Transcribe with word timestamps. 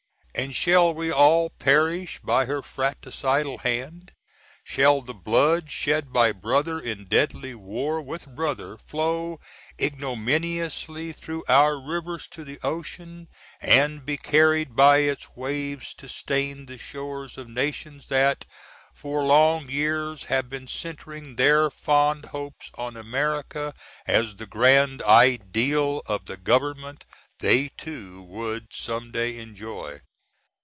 And 0.33 0.55
shall 0.55 0.93
we 0.93 1.11
all 1.11 1.49
perish 1.49 2.19
by 2.23 2.45
her 2.45 2.61
fratricidal 2.63 3.59
hand? 3.59 4.13
Shall 4.63 5.01
the 5.01 5.13
blood, 5.13 5.69
shed 5.69 6.13
by 6.13 6.31
brother 6.31 6.79
in 6.79 7.05
deadly 7.05 7.53
war 7.53 8.01
with 8.01 8.25
brother, 8.33 8.77
flow 8.77 9.39
ignominiously 9.79 11.11
through 11.11 11.43
our 11.49 11.77
rivers 11.79 12.29
to 12.29 12.45
the 12.45 12.57
ocean 12.63 13.27
& 13.73 14.05
be 14.05 14.17
carried 14.17 14.73
by 14.75 14.99
its 14.99 15.35
waves 15.35 15.93
to 15.95 16.07
stain 16.07 16.65
the 16.65 16.77
shores 16.77 17.37
of 17.37 17.49
Nations 17.49 18.07
that 18.07 18.45
for 18.95 19.21
long 19.23 19.69
years 19.69 20.23
have 20.23 20.49
been 20.49 20.67
centring 20.67 21.35
their 21.35 21.69
fond 21.69 22.27
hopes 22.27 22.71
on 22.77 22.95
America 22.95 23.75
as 24.07 24.37
the 24.37 24.47
grand 24.47 25.03
ideal 25.03 26.01
of 26.07 26.25
the 26.25 26.37
gov. 26.37 27.01
they 27.39 27.67
too 27.67 28.23
would 28.23 28.73
some 28.73 29.11
day 29.11 29.37
enjoy? 29.37 29.99